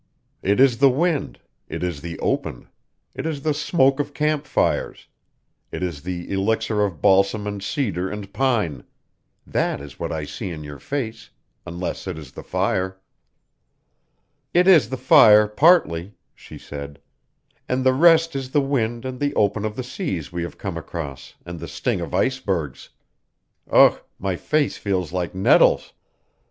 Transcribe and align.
"It 0.41 0.59
is 0.59 0.79
the 0.79 0.89
wind; 0.89 1.39
it 1.69 1.83
is 1.83 2.01
the 2.01 2.17
open; 2.21 2.67
it 3.13 3.27
is 3.27 3.43
the 3.43 3.53
smoke 3.53 3.99
of 3.99 4.15
camp 4.15 4.47
fires; 4.47 5.05
it 5.71 5.83
is 5.83 6.01
the 6.01 6.27
elixir 6.33 6.83
of 6.83 7.03
balsam 7.03 7.45
and 7.45 7.61
cedar 7.61 8.09
and 8.09 8.33
pine. 8.33 8.83
That 9.45 9.79
is 9.79 9.99
what 9.99 10.11
I 10.11 10.25
see 10.25 10.49
in 10.49 10.63
your 10.63 10.79
face 10.79 11.29
unless 11.67 12.07
it 12.07 12.17
is 12.17 12.31
the 12.31 12.41
fire." 12.41 12.99
"It 14.55 14.67
is 14.67 14.89
the 14.89 14.97
fire, 14.97 15.47
partly," 15.47 16.15
she 16.33 16.57
said. 16.57 16.99
"And 17.69 17.83
the 17.83 17.93
rest 17.93 18.35
is 18.35 18.49
the 18.49 18.59
wind 18.61 19.05
and 19.05 19.19
the 19.19 19.35
open 19.35 19.65
of 19.65 19.75
the 19.75 19.83
seas 19.83 20.31
we 20.31 20.41
have 20.41 20.57
come 20.57 20.77
across, 20.77 21.35
and 21.45 21.59
the 21.59 21.67
sting 21.67 22.01
of 22.01 22.11
icebergs. 22.11 22.89
Ugh: 23.69 23.99
my 24.17 24.35
face 24.35 24.77
feels 24.77 25.13
like 25.13 25.35
nettles!" 25.35 25.93